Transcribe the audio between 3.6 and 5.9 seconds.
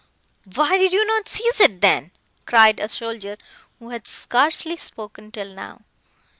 who had scarcely spoken till now.